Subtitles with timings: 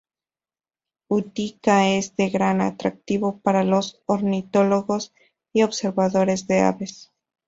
[1.09, 5.13] Utica es de gran atractivo para los ornitólogos
[5.53, 7.11] y observadores de aves.